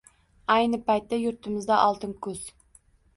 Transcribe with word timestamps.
Ayni 0.53 0.79
paytda 0.87 1.19
yurtimizda 1.23 1.77
oltin 1.91 2.17
kuz 2.27 2.41